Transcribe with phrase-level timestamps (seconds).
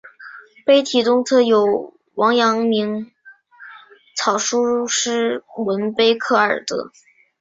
[0.65, 3.11] 碑体东侧有王阳明
[4.15, 6.91] 草书诗文碑刻二则。